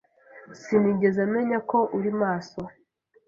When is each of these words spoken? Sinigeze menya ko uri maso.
Sinigeze 0.61 1.21
menya 1.33 1.57
ko 1.69 1.77
uri 1.97 2.11
maso. 2.21 2.59